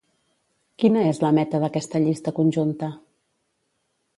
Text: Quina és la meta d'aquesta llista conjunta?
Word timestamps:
Quina 0.83 1.03
és 1.09 1.19
la 1.25 1.31
meta 1.39 1.61
d'aquesta 1.65 2.01
llista 2.07 2.33
conjunta? 2.41 2.91